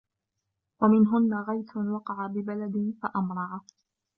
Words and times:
وَمِنْهُنَّ 0.81 1.33
غَيْثٌ 1.33 1.77
وَقَعَ 1.77 2.27
بِبَلَدٍ 2.27 2.93
فَأَمْرَعَ 3.03 3.61